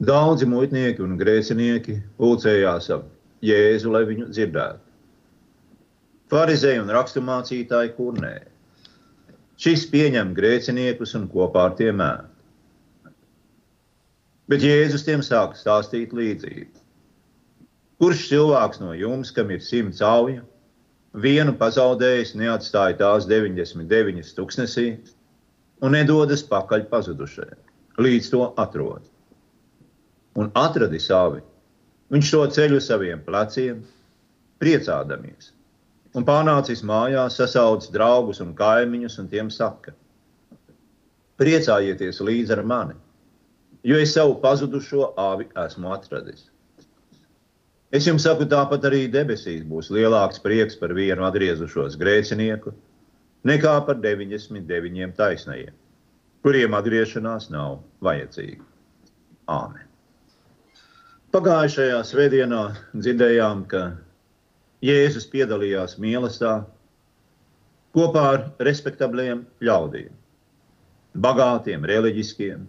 [0.00, 3.02] Daudzi muitnieki un grēcinieki pulcējās ap
[3.44, 4.80] Jēzu, lai viņu dzirdētu.
[6.32, 8.46] Pharizēji un raksturmācītāji kurnēja.
[9.60, 12.30] Šis pieņem grēciniekus un kopā ar tiem ēd.
[14.48, 16.80] Bet Jēzus tiem sāka stāstīt līdzību.
[18.00, 20.46] Kurš cilvēks no jums, kam ir simts auju,
[21.12, 24.88] vienu pazaudējis, neatstāja tās 99 tuksnesī
[25.84, 27.60] un nedodas pakaļ pazudušajai,
[28.00, 29.04] līdz to atrod.
[30.40, 31.42] Un atradi savi,
[32.10, 33.82] viņš to ceļu saviem pleciem,
[34.62, 35.52] priecādamies
[36.16, 39.94] un pārnācis mājās, sasaucis draugus un kaimiņus, un tiem saka:
[41.40, 42.96] Priecājieties līdzi ar mani,
[43.86, 46.48] jo es savu pazudušo āvi esmu atradis.
[47.90, 52.74] Es jums saku, tāpat arī debesīs būs lielāks prieks par vienu atgriezušos grēcinieku
[53.50, 55.74] nekā par 99 taisnajiem,
[56.44, 58.66] kuriem atgriešanās nav vajadzīga.
[59.50, 59.89] Āmen!
[61.30, 63.80] Pagājušajā svētdienā dzirdējām, ka
[64.82, 66.64] Jēzus piedalījās mīlestībā
[67.94, 70.08] kopā ar respektabliem ļaudīm,
[71.26, 72.64] bagātiem, reliģiskiem,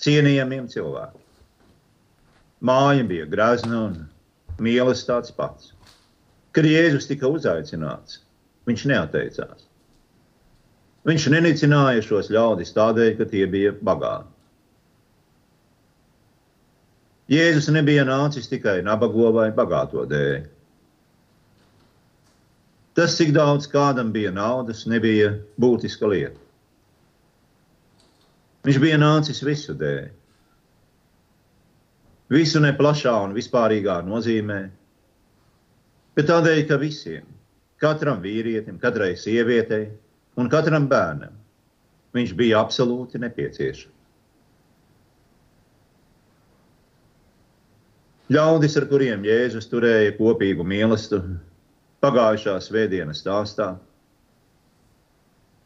[0.00, 1.26] cienījamiem cilvēkiem.
[2.70, 4.00] Māja bija grazna un
[4.56, 5.68] mīlestības tāds pats.
[6.56, 8.22] Kad Jēzus tika uzaicināts,
[8.64, 9.68] viņš neatteicās.
[11.04, 14.37] Viņš nenicināja šos ļaudis tādēļ, ka tie bija bagāti.
[17.28, 20.46] Jēzus nebija nācis tikai nabago vai bagāto dēļ.
[22.96, 26.40] Tas, cik daudz kādam bija naudas, nebija būtiska lieta.
[28.64, 30.08] Viņš bija nācis visu dēļ.
[32.32, 34.58] Visu ne plašā un vispārīgā nozīmē,
[36.16, 37.28] bet tādēļ, ka visiem,
[37.80, 39.86] katram vīrietim, katrai sievietei
[40.40, 41.36] un katram bērnam,
[42.16, 43.97] viņš bija absolūti nepieciešams.
[48.28, 51.38] Ļaudis, ar kuriem Jēzus turēja kopīgu mīlestību,
[52.04, 53.70] pagājušā svētdienas stāstā,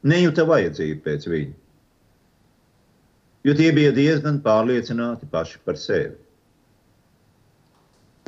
[0.06, 1.56] nejūta vajadzību pēc viņa,
[3.49, 6.15] jo tie bija diezgan pārliecināti paši par sevi.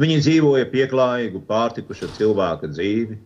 [0.02, 3.20] Viņi dzīvoja pieklājīgu, pārtikušu cilvēka dzīvi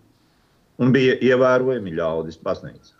[0.84, 2.98] un bija ievērojami ļaudis baznīcā.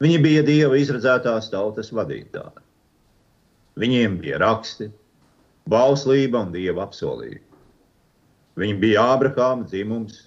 [0.00, 2.62] Viņi bija Dieva izredzētās tautas vadītāji.
[3.80, 4.88] Viņiem bija raksti,
[5.70, 7.42] bauslība un Dieva apsolījumi.
[8.60, 10.20] Viņi bija Ābrahāma dzimums,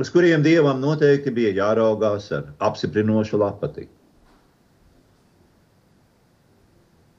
[0.00, 3.88] uz kuriem dievam noteikti bija jāraugās ar apstiprinošu lapati.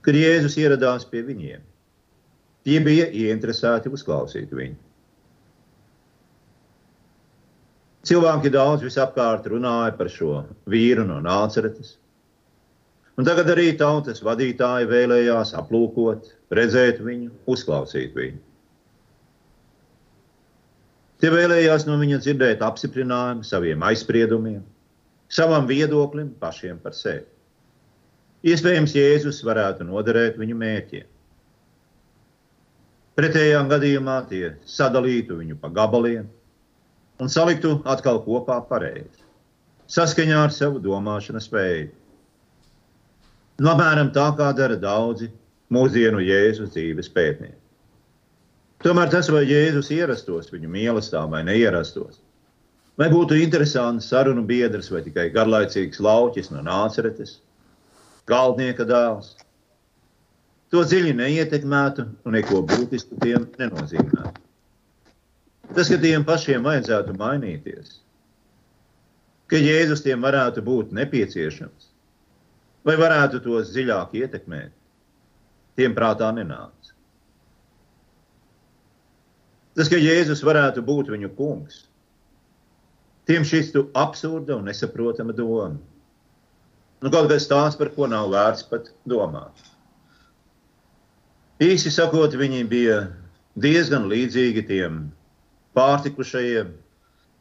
[0.02, 1.62] Kad Jēzus ieradās pie viņiem,
[2.66, 4.78] tie bija ieinteresēti uzklausīt viņu.
[8.08, 11.98] Cilvēki daudz visapkārt runāja par šo vīru no nāceretes.
[13.18, 18.44] Un tagad arī tautas vadītāji vēlējās aplūkot, redzēt viņu, uzklausīt viņu.
[21.18, 24.62] Tie vēlējās no viņa dzirdēt apstiprinājumu saviem aizspriedumiem,
[25.34, 27.26] savam viedoklim, pašiem par sevi.
[28.46, 31.08] Iespējams, Jēzus varētu noderēt viņu mērķiem.
[33.18, 36.28] Pretējā gadījumā tie sadalītu viņu pa gabaliem
[37.18, 39.26] un saliktu atkal kopā pareizi,
[39.90, 41.96] saskaņā ar savu domāšanas spēju.
[43.58, 45.32] Nu, apmēram tā kā dara daudzi
[45.74, 47.58] mūsdienu Jēzus dzīves pētnieki.
[48.86, 52.20] Tomēr tas, vai Jēzus ierastos viņu mīlestībā vai neierastos,
[53.02, 57.40] vai būtu interesants sarunu biedrs vai tikai garlaicīgs lauķis no nāceretes,
[58.30, 59.34] galdnieka dēls,
[60.70, 64.44] to dziļi neietekmētu un neko būtisku tiem nenozīmētu.
[65.74, 67.98] Tas, ka tiem pašiem vajadzētu mainīties,
[69.50, 71.90] ka Jēzus tiem varētu būt nepieciešams,
[72.88, 74.72] vai varētu tos dziļāk ietekmēt,
[75.76, 76.72] tiem prātā nenāk.
[79.78, 81.84] Tas, ka Jēzus varētu būt viņu kungs,
[83.30, 85.76] tiem šķistu absurda un nesaprotama doma.
[86.98, 89.54] Nu, kaut kas tāds, par ko nav vērts pat domāt.
[91.62, 92.98] Īsi sakot, viņi bija
[93.62, 95.04] diezgan līdzīgi tiem
[95.78, 96.74] pārtikušajiem,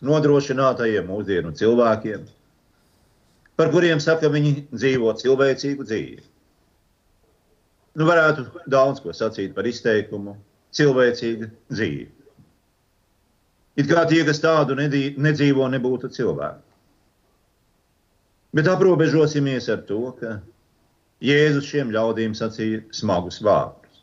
[0.04, 2.26] nodrošinātajiem mūsdienu cilvēkiem,
[3.56, 6.24] par kuriem saka, viņi dzīvo cilvēcīgu dzīvi.
[7.96, 10.36] Nu, varētu daudz ko sacīt par izteikumu
[10.76, 12.10] cilvēcīga dzīve.
[13.76, 16.62] It kā tie, kas tādu nedzīvo, nebūtu cilvēki.
[18.56, 20.38] Bet aprobežosimies ar to, ka
[21.24, 24.02] Jēzus šiem ļaudīm sacīja smagus vārdus.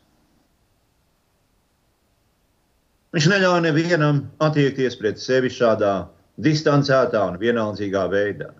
[3.14, 5.94] Viņš neļāva nevienam attiekties pret sevi šādā
[6.42, 8.50] distancētā un vienaldzīgā veidā.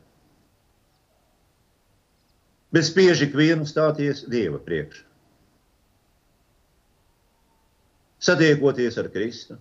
[2.74, 5.04] Bet spiež ikvienu stāties Dieva priekšā.
[8.24, 9.56] satiekoties ar Kristu.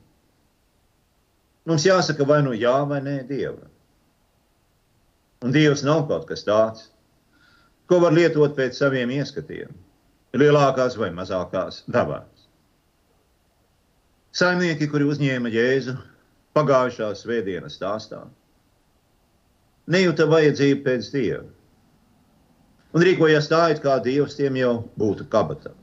[1.68, 3.72] Mums jāsaka vai nu jā, vai nē, Dievam.
[5.44, 6.88] Un Dievs nav kaut kas tāds,
[7.88, 9.72] ko var lietot pēc saviem ieskatiem,
[10.40, 12.48] lielākās vai mazākās dabās.
[14.34, 15.98] Saimnieki, kuri uzņēma Jēzu
[16.56, 18.24] pagājušā svētdienas stāstā,
[19.92, 21.44] nejūta vajadzību pēc Dieva
[22.94, 25.74] un rīkojās tā, it kā Dievs tiem jau būtu kabatā.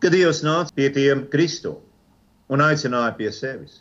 [0.00, 1.76] Kad Dievs nāca pie tiem Kristu
[2.52, 3.80] un aicināja pie sevis,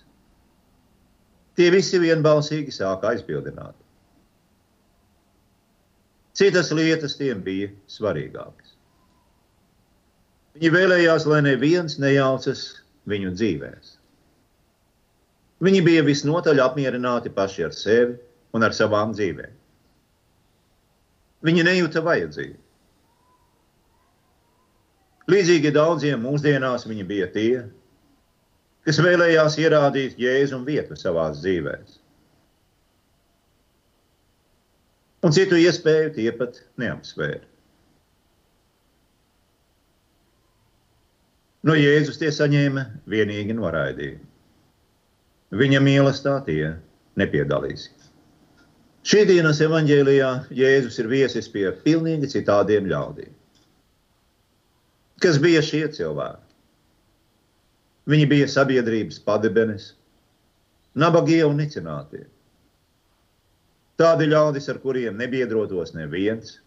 [1.55, 3.75] tie visi vienbalsīgi sāka aizbildināt.
[6.35, 8.73] Citas lietas tiem bija svarīgākas.
[10.55, 12.63] Viņi vēlējās, lai neviens nejaucas
[13.07, 13.93] viņu dzīvēm.
[15.63, 18.17] Viņi bija visnotaļ apmierināti paši ar sevi
[18.55, 19.53] un ar savām dzīvēm.
[21.45, 22.61] Viņi nejūta vajadzību.
[25.31, 27.63] Līdzīgi daudziem mūsdienās viņi bija tie,
[28.85, 31.79] kas vēlējās ierādīt jēzumu vietu savā dzīvē.
[35.25, 37.41] Un citu iespēju tie pat neapsvēra.
[41.65, 44.21] No Jēzus tie saņēma vienīgi noraidījumu.
[45.57, 46.75] Viņa mīlestībā tie
[47.17, 47.94] nepiedalīsies.
[49.05, 53.29] Šī dienas evanģēlijā Jēzus ir viesis pie pilnīgi citādiem ļaudīm.
[55.21, 56.41] Kas bija šie cilvēki?
[58.09, 59.91] Viņi bija sabiedrības padebenes,
[60.97, 62.23] nabagie un nicinātie.
[64.01, 66.57] Tādi ļaudis, ar kuriem nebiedrotos neviens,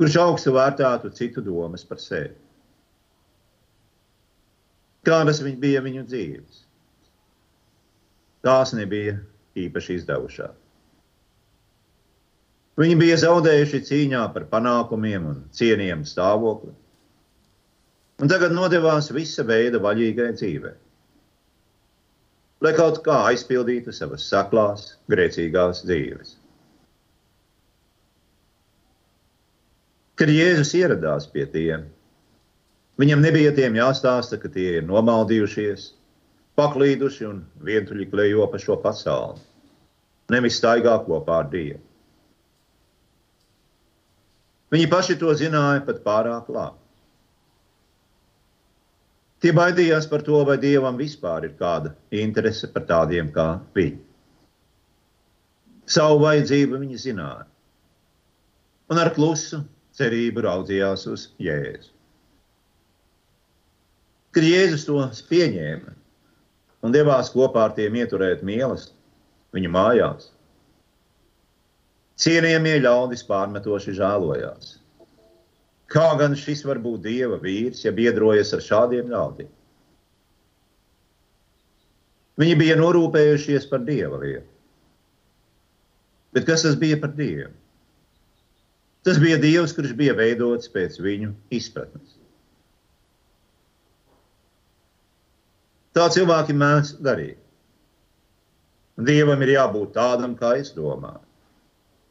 [0.00, 2.32] kurš augstu vērtētu citu domas par sevi.
[5.04, 6.64] Kādas bija viņu dzīves?
[8.48, 9.20] Tās nebija
[9.60, 10.61] īpaši izdevušās.
[12.80, 16.70] Viņi bija zaudējuši cīņā par panākumiem un cienījumu stāvokli,
[18.24, 20.72] un tagad nodevās visa veida vaļīgai dzīvei,
[22.64, 26.38] lai kaut kā aizpildītu savas saklās, grēcīgās dzīves.
[30.16, 31.84] Kad Jēzus ieradās pie tiem,
[33.00, 35.90] viņam nebija tiem jāstāsta, ka tie ir nomaldījušies,
[36.56, 39.40] paklīduši un vientuļi klejo pa šo pasauli,
[40.32, 41.82] nevis staigā kopā ar Dievu.
[44.72, 46.78] Viņi paši to zināja pat pārāk labi.
[49.42, 53.98] Tie baidījās par to, vai dievam vispār ir kāda interese par tādiem kā viņi.
[55.92, 57.48] Savu vajadzību viņi zināja,
[58.92, 59.64] un ar klusu
[59.98, 61.90] cerību raudzījās uz Jēzu.
[64.32, 65.92] Kad Jēzus to pieņēma
[66.86, 70.30] un devās kopā ar tiem ieturēt mīlestību viņa mājās,
[72.22, 74.76] Cienījamie ļaudis pārmetoši žēlojās.
[75.92, 79.50] Kā gan šis var būt dieva vīrs, ja biedrojas ar šādiem ļaudīm?
[82.40, 84.46] Viņi bija norūpējušies par dieva lietu.
[86.32, 87.50] Bet kas tas bija par dievu?
[89.04, 92.14] Tas bija dievs, kurš bija veidots pēc viņu izpratnes.
[95.92, 97.40] Tā cilvēki mēdz darīt.
[99.02, 101.20] Dievam ir jābūt tādam, kā es domāju.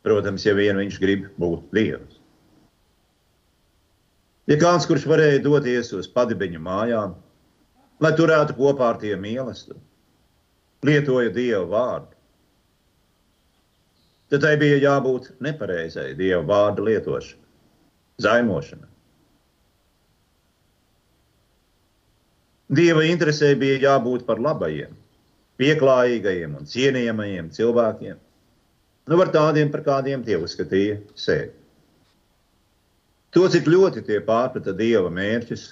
[0.06, 2.18] Protams, ja vien viņš grib būt Dievs.
[4.50, 7.14] Ja kāds, kurš varēja doties uz padibeņu mājām,
[8.02, 9.80] lai turētu kopā ar tiem mīlestību,
[10.90, 12.16] lietoja Dieva vārdu,
[14.34, 17.46] tad tai bija jābūt nepareizai Dieva vārdu lietošanai,
[18.26, 18.90] zaimošanai.
[22.72, 24.98] Dieva interesē bija jābūt par labajiem,
[25.62, 28.20] pieklājīgajiem un cienījamajiem cilvēkiem
[29.10, 31.52] Nu, par tādiem, par kādiem tie uzskatīja sevi.
[33.32, 35.70] To, cik ļoti tie pārprata dieva mērķus,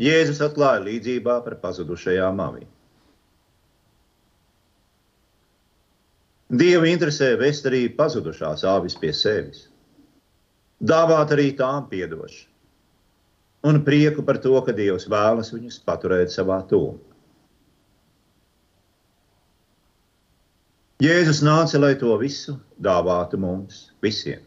[0.00, 2.66] Jēzus atklāja līdzībā par pazudušajām avīm.
[6.52, 9.64] Dievu interesē vest arī pazudušās āvis pie sevis,
[10.92, 12.52] dāvāt arī tām piedošanu
[13.66, 17.15] un prieku par to, ka Dievs vēlas viņus paturēt savā tūmā.
[21.02, 24.40] Jēzus nāca, lai to visu dāvātu mums visiem.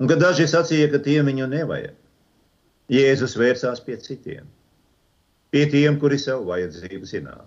[0.00, 1.96] Un kad daži sacīja, ka tiem viņu nevajag,
[2.90, 4.48] Jēzus vērsās pie citiem,
[5.54, 7.46] pie tiem, kuri sev vajadzību zināja.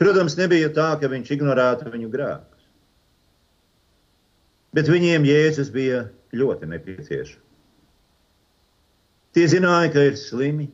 [0.00, 2.64] Protams, nebija tā, ka viņš ignorētu viņu grēkus,
[4.76, 6.06] bet viņiem Jēzus bija
[6.36, 7.42] ļoti nepieciešams.
[9.36, 10.70] Tie zināja, ka ir slimi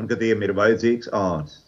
[0.00, 1.65] un ka tiem ir vajadzīgs ārsts.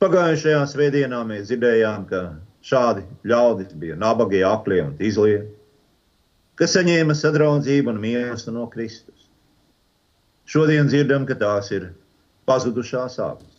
[0.00, 2.20] Pagājušajā svētdienā mēs dzirdējām, ka
[2.64, 5.42] šādi ļaudis bija nabagie, aklie un izlie,
[6.56, 9.26] kas saņēma sadraudzību un mīlestību no Kristus.
[10.48, 11.90] Šodien dzirdam, ka tās ir
[12.48, 13.58] pazudušās avis.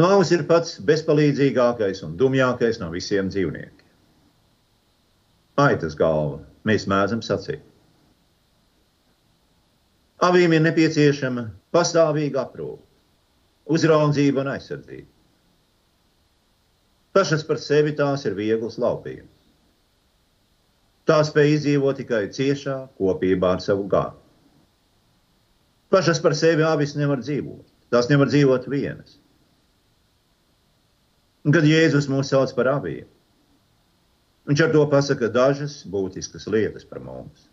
[0.00, 3.84] Nāvis ir pats bezpalīdzīgākais un dumjākais no visiem dzīvniekiem.
[5.60, 7.60] Aitas galva, mēs mēdzam sacīt.
[10.22, 12.84] Avīm ir nepieciešama pastāvīga aprūpe,
[13.74, 15.08] uzraudzība un aizsardzība.
[17.12, 19.28] Pašas par sevi tās ir viegls laupījums.
[21.10, 24.14] Tā spēj izdzīvot tikai ciešā kopībā ar savu gāru.
[25.92, 27.66] Pašas par sevi avis nevar dzīvot.
[27.92, 29.18] Tās nevar dzīvot vienas.
[31.42, 33.08] Un kad Jēzus mūs sauc par aviem,
[34.46, 37.50] viņš ar to pasaka dažas būtiskas lietas par mums.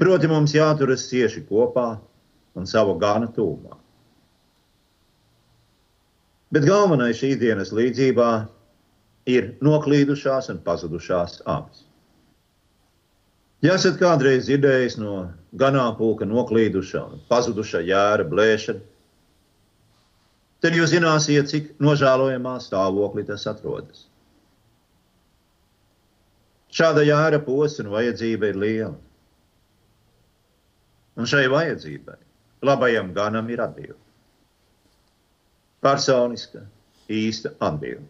[0.00, 1.86] Proti, mums jāturas cieši kopā
[2.58, 3.76] un savu gana tūmā.
[6.52, 8.30] Bet galvenais šīs dienas līdzībā
[9.32, 11.86] ir noklīdušās un pazudušās avis.
[13.62, 18.82] Ja esat kādreiz dzirdējis no ganāmpulka noklīduša un pazuduša jēra blēšana,
[20.62, 24.08] tad jūs zināsiet, cik nožēlojamā stāvoklī tas atrodas.
[26.72, 28.94] Šāda jēra posta un vajadzība ir liela.
[31.20, 32.18] Un šai vajadzībai
[32.64, 34.00] labajam ganam ir atbilde
[35.82, 36.62] personiska,
[37.10, 38.06] īsta atbilde.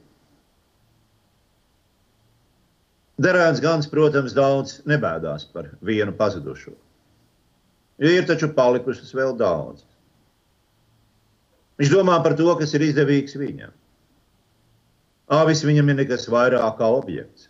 [3.23, 6.75] Derēns gans, protams, daudz nebēdās par vienu pazudušo.
[8.02, 9.85] Ir taču palikušas vēl daudz.
[11.78, 13.73] Viņš domā par to, kas ir izdevīgs viņam.
[15.32, 17.47] Āvis viņam ir nekas vairāk kā objekts,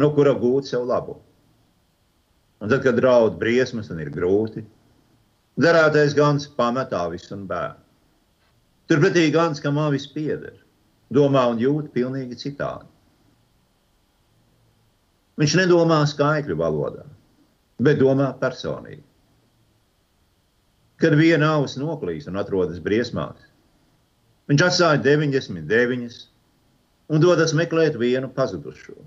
[0.00, 1.20] no kura gūt sev labumu.
[2.60, 4.62] Un tad, kad draud briesmas un ir grūti,
[5.60, 7.86] derētais gans pamet āvis un bērnu.
[8.90, 10.56] Turpretī Gans, kam avis pieder,
[11.14, 12.88] domā un jūt pilnīgi citādi.
[15.38, 17.04] Viņš nedomā skaitļu valodā,
[17.78, 19.04] bet domā personīgi.
[21.00, 23.38] Kad viena auss noklīst un atrodas briesmās,
[24.50, 26.18] viņš atstāja 99
[27.14, 28.98] un dodas meklēt vienu pazudušo.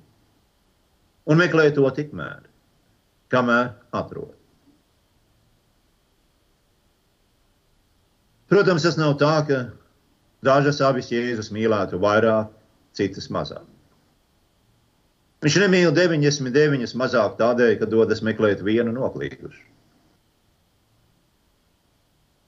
[1.27, 2.47] Un meklē to tikmēr,
[3.35, 4.31] kamēr atrod.
[8.53, 9.59] Protams, tas nav tā, ka
[10.45, 12.51] dažas avis Jēzus mīlētu vairāk,
[12.93, 13.65] citas mazāk.
[15.41, 19.63] Viņš nemīl 99 mazāk tādēļ, ka dodas meklēt vienu noklīdušu.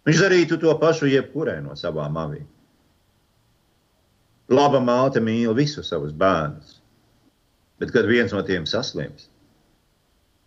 [0.05, 2.45] Viņš darītu to pašu jebkurai no savām avīm.
[4.53, 6.77] Laba māte mīl visus savus bērnus,
[7.81, 9.25] bet kad viens no tiem saslims,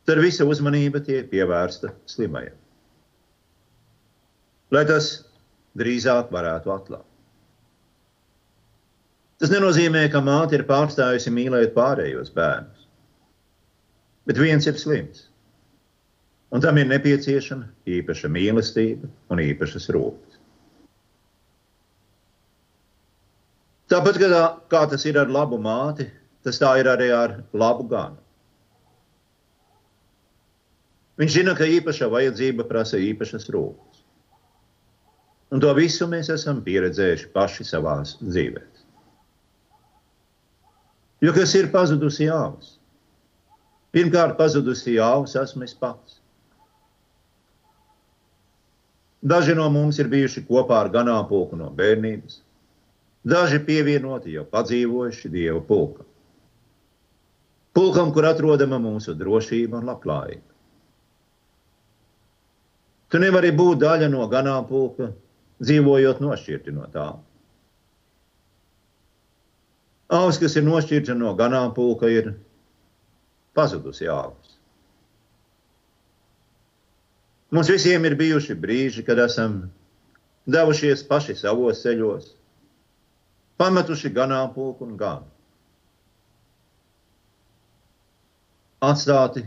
[0.07, 2.55] tad visa uzmanība tiek pievērsta slimajam.
[4.71, 5.17] Lai tas
[5.77, 7.07] drīzāk varētu atklāt.
[9.39, 12.87] Tas nenozīmē, ka māte ir pārstājusi mīlēt pārējos bērnus,
[14.27, 15.29] bet viens ir slims,
[16.51, 20.41] un tam ir nepieciešama īpaša mīlestība un īpašas rūpes.
[23.89, 26.09] Tāpat kā, kā tas ir ar labu māti,
[26.45, 28.19] tas tā ir arī ar labu ganu.
[31.19, 33.88] Viņš zina, ka īpaša vajadzība prasa īpašas rūpes.
[35.49, 38.65] Un to visu mēs esam pieredzējuši paši savā dzīvē.
[41.25, 42.77] Jo kas ir pazudusi jāvis?
[43.95, 46.19] Pirmkārt, pazudusi jāvis esmu es pats.
[49.25, 52.37] Daži no mums ir bijuši kopā ar ganāmpulku no bērnības,
[53.27, 56.07] daži pievienoti jau padzīvojuši dievu pulkam.
[57.75, 60.47] Pulkam, kur atrodama mūsu drošība un labklājība.
[63.09, 65.11] Tu nevari būt daļa no ganāmpulka,
[65.63, 67.09] dzīvojot nošķirti no tā.
[70.15, 72.33] Augs, kas ir nošķirta no ganāmpulka, ir
[73.57, 74.57] pazudusi augs.
[77.53, 79.63] Mums visiem ir bijuši brīži, kad esam
[80.49, 82.31] devušies paši savos ceļos,
[83.61, 85.29] pametuši ganāmpulku un ganu.
[88.85, 89.43] Atstāti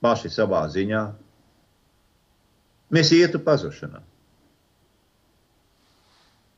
[0.00, 1.02] paši savā ziņā,
[2.96, 4.00] mēs ietu pazušanā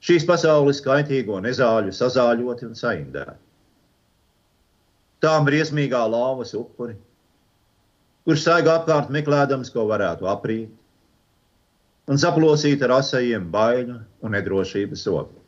[0.03, 3.39] šīs pasaules kaitīgo nezāļu sazāļoti un saindēti.
[5.23, 6.97] Tām briesmīgā lāvas upuri,
[8.27, 10.73] kurš staigā apkārt meklējams, ko varētu aprīt,
[12.11, 15.39] un saplosīt ar asajiem baiļu un nedrošības sopu.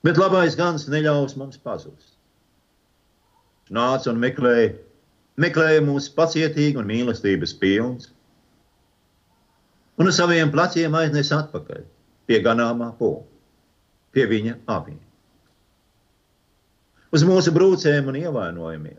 [0.00, 2.14] Bet labais gans neļaus mums pazust.
[3.70, 4.72] Nāca un meklēja,
[5.36, 8.08] meklēja mūs pacietīgi un mīlestības pilns,
[10.00, 11.84] un uz saviem pleciem aiznes atpakaļ
[12.30, 13.26] pie ganāmā poga,
[14.16, 15.00] pie viņa avīm.
[17.10, 18.98] uz mūsu brūcēm un ievainojumiem.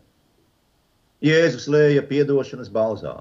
[1.22, 3.14] Jēzus lēja piedošanas balzā.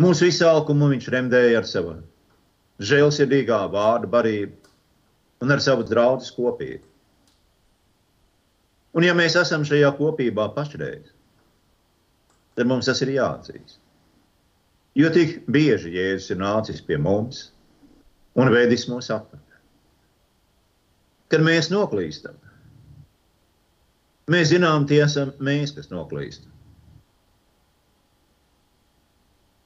[0.00, 1.98] Mūsu izsalkumu viņš remdēja ar savu
[2.82, 4.72] žēlsirdīgā vārdu barību
[5.44, 6.86] un ar savu draugu kopību.
[8.96, 11.12] Un ja mēs esam šajā kopībā pašreiz,
[12.56, 13.81] tad mums tas ir jāatzīst.
[14.98, 17.46] Jo tik bieži Jēzus ir nācis pie mums
[18.36, 19.60] un vedis mūs atpakaļ.
[21.32, 22.36] Kad mēs noklīstam,
[24.32, 26.50] mēs zinām, tie esam mēs, kas noklīstam.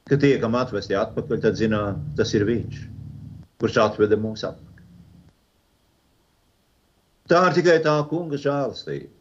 [0.07, 2.79] Kad tiekam atvesti atpakaļ, tad zinām, tas ir Viņš,
[3.59, 4.63] kurš atveda mūs atpakaļ.
[7.27, 9.11] Tā ir tikai tā kunga žēlastība,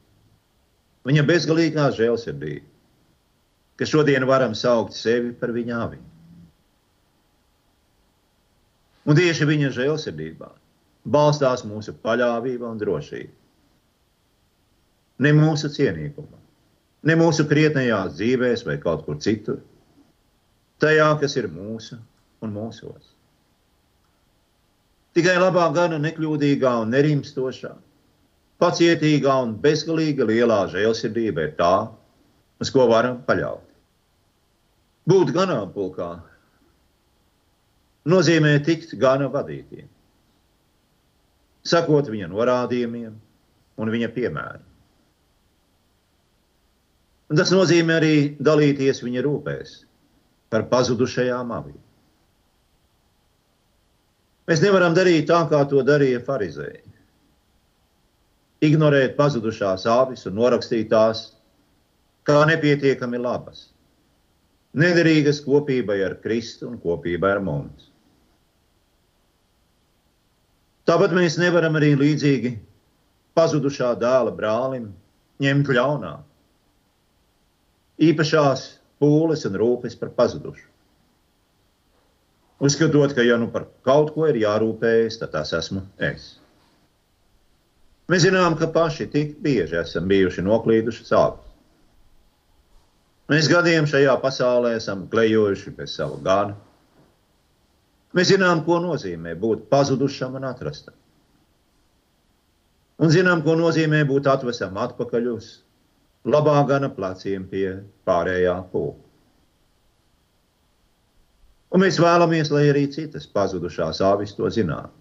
[1.10, 2.75] viņa bezgalīgā žēlsirdība,
[3.76, 6.12] ka šodien varam saukt sevi par viņa aviņu.
[9.06, 10.48] Un tieši viņa žēlsirdībā
[11.06, 13.34] balstās mūsu paļāvība un drošība.
[15.22, 16.40] Ne mūsu cienīgumā,
[17.08, 19.60] ne mūsu krietnējās dzīvēs vai kaut kur citur,
[20.82, 22.00] tajā, kas ir mūsu
[22.44, 23.12] un mūsos.
[25.16, 27.70] Tikai labā gana nekļūdīgā un nerimstošā,
[28.60, 31.76] pacietīgā un bezgalīga lielā žēlsirdība ir tā,
[32.60, 33.65] uz ko varam paļaut.
[35.06, 36.08] Būt ganāmpulkā
[38.10, 39.86] nozīmē tikt gana vadītiem,
[41.66, 43.12] sakot viņa norādījumiem
[43.76, 44.64] un viņa piemēram.
[47.26, 49.76] Un tas nozīmē arī dalīties viņa rūpēs
[50.50, 51.80] par pazudušajām avīm.
[54.46, 56.84] Mēs nevaram darīt tā, kā to darīja farizēji.
[58.66, 61.24] Ignorēt pazudušās avis un norakstīt tās
[62.26, 63.66] kā nepietiekami labas,
[64.76, 67.90] nederīgas kopībai ar Kristu un kopībai ar mums.
[70.86, 72.52] Tāpat mēs nevaram arī līdzīgi
[73.36, 74.92] pazudušā dēla brālim
[75.42, 76.14] ņemt ļaunā.
[78.06, 78.66] Īpašās
[79.02, 80.68] pūles un rūpes par pazudušu.
[82.66, 86.36] Uzskatot, ka ja nu par kaut ko ir jārūpējas, tad tas esmu es.
[88.08, 91.45] Mēs zinām, ka paši tik bieži esam bijuši noklīduši sāpes.
[93.30, 96.54] Mēs gadiem šajā pasaulē esam klejojuši bez sava gana,
[98.16, 100.94] Mēs zinām, ko nozīmē būt pazudušam un atrastam.
[102.96, 105.48] Un zinām, ko nozīmē būt atvesam atpakaļ uz
[106.24, 107.66] labā gana pleciem pie
[108.08, 109.02] pārējā pūka.
[111.76, 114.94] Un mēs vēlamies, lai arī citas pazudušās avis to zinātu.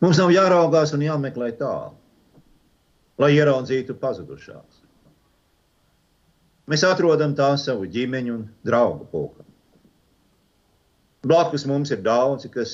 [0.00, 1.92] Mums nav jāraugās un jāmeklē tālu,
[3.20, 4.81] lai ieraudzītu pazudušās.
[6.70, 9.46] Mēs atrodam tā savu ģimeņu un draugu pulkam.
[11.26, 12.72] Blakus mums ir daudzi, kas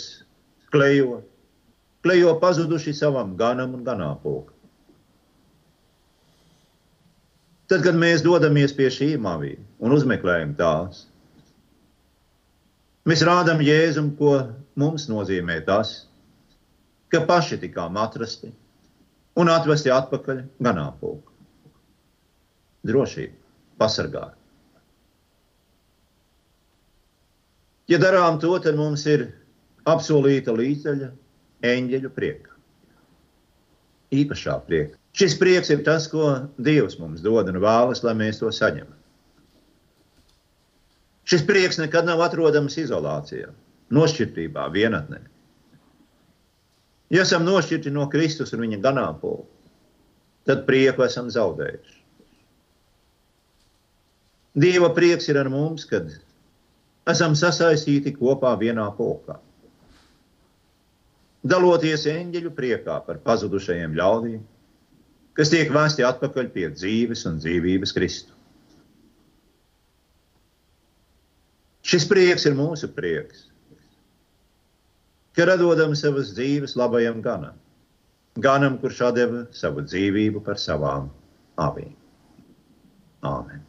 [0.73, 1.23] klejo,
[2.05, 4.55] klejo pazuduši savam ganam un ganāpulkam.
[7.69, 11.03] Tad, kad mēs dodamies pie šīm avīm un uzmeklējam tās,
[13.09, 14.39] mēs rādām Jēzum, ko
[14.81, 16.07] mums nozīmē tas,
[17.13, 18.55] ka paši tikām atrasti
[19.37, 21.37] un atvesti atpakaļ ganāpulku.
[22.89, 23.37] Drošība,
[23.79, 24.35] pasargāt.
[27.89, 29.31] Ja darām to, tad mums ir
[29.89, 31.09] apsolīta līdzeļa
[31.65, 32.53] eņģeļu prieka.
[34.13, 34.99] Īpašā prieka.
[35.17, 36.29] Šis prieks ir tas, ko
[36.63, 38.95] Dievs mums dod un vēlas, lai mēs to saņemam.
[41.29, 43.51] Šis prieks nekad nav atrodams izolācijā,
[43.93, 45.21] nošķirtībā, vienatnē.
[47.13, 49.49] Ja esam nošķirti no Kristus un viņa ganāmpulka,
[50.49, 51.98] tad prieku esam zaudējuši.
[54.57, 56.09] Dieva prieks ir ar mums, kad
[57.09, 59.39] esam sasaistīti kopā vienā pulkā.
[61.49, 64.41] Daloties eņģeļu priekā par pazudušajiem ļaudīm,
[65.39, 68.35] kas tiek vēsti atpakaļ pie dzīves un dzīvības Kristu.
[71.89, 73.47] Šis prieks ir mūsu prieks,
[75.33, 77.57] ka radodam savas dzīves labajam ganam,
[78.37, 81.09] ganam, kurš deva savu dzīvību par savām
[81.57, 81.95] avīm.
[83.25, 83.63] Āmen!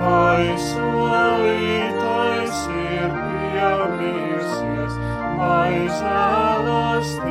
[0.00, 4.96] vai solītais ir piemīsies,
[5.38, 7.30] vai žēlastībai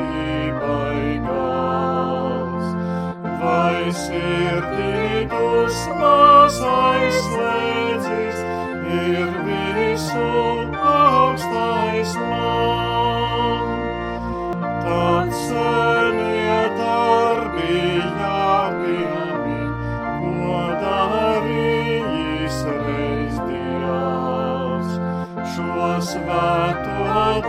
[1.28, 2.66] gals,
[3.42, 8.38] vai sirdī dusmas aizslēdzis,
[9.02, 10.32] ir visu
[10.96, 13.68] augstais man.
[14.82, 15.42] Tāds
[26.32, 27.41] ca tu